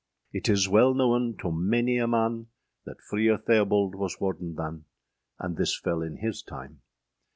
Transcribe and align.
Yt 0.35 0.49
is 0.53 0.67
wel 0.73 0.91
knowen 0.95 1.37
toe 1.37 1.51
manie 1.51 1.99
a 2.03 2.07
man, 2.07 2.47
That 2.85 3.03
Freer 3.07 3.37
Theobald 3.37 3.93
was 3.93 4.19
warden 4.19 4.55
than, 4.55 4.85
And 5.37 5.55
thys 5.57 5.79
fel 5.79 6.01
in 6.01 6.17
hys 6.23 6.41
tyme. 6.41 6.81